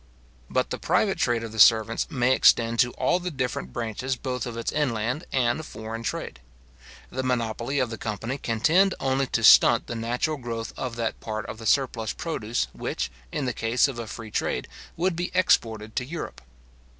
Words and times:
But 0.49 0.71
the 0.71 0.79
private 0.79 1.19
trade 1.19 1.43
of 1.43 1.51
the 1.51 1.59
servants 1.59 2.09
may 2.09 2.33
extend 2.33 2.79
to 2.79 2.89
all 2.93 3.19
the 3.19 3.29
different 3.29 3.71
branches 3.71 4.15
both 4.15 4.47
of 4.47 4.57
its 4.57 4.71
inland 4.71 5.25
and 5.31 5.63
foreign 5.63 6.01
trade. 6.01 6.39
The 7.11 7.21
monopoly 7.21 7.77
of 7.77 7.91
the 7.91 7.99
company 7.99 8.39
can 8.39 8.61
tend 8.61 8.95
only 8.99 9.27
to 9.27 9.43
stunt 9.43 9.85
the 9.85 9.93
natural 9.93 10.37
growth 10.37 10.73
of 10.75 10.95
that 10.95 11.19
part 11.19 11.45
of 11.45 11.59
the 11.59 11.67
surplus 11.67 12.13
produce 12.13 12.65
which, 12.73 13.11
in 13.31 13.45
the 13.45 13.53
case 13.53 13.87
of 13.87 13.99
a 13.99 14.07
free 14.07 14.31
trade, 14.31 14.67
would 14.97 15.15
be 15.15 15.29
exported 15.35 15.95
to 15.97 16.03
Europe. 16.03 16.41